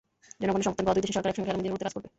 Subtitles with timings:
[0.41, 2.09] জনগণের সমর্থন পাওয়া দুই দেশের সরকার একসঙ্গে আগামী দিনগুলোতে কাজ করবে।